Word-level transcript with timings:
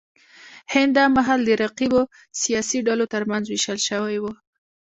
هند 0.73 0.91
دا 0.97 1.05
مهال 1.15 1.39
د 1.45 1.49
رقیبو 1.63 2.01
سیاسي 2.41 2.79
ډلو 2.87 3.05
ترمنځ 3.13 3.45
وېشل 3.47 3.79
شوی 3.87 4.17
و. 4.19 4.25